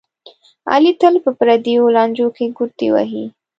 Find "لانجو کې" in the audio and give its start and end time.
1.95-2.45